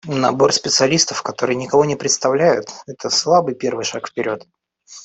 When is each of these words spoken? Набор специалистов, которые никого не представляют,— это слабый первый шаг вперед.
Набор 0.07 0.51
специалистов, 0.51 1.21
которые 1.21 1.55
никого 1.55 1.85
не 1.85 1.95
представляют,— 1.95 2.69
это 2.87 3.11
слабый 3.11 3.53
первый 3.53 3.85
шаг 3.85 4.07
вперед. 4.07 4.47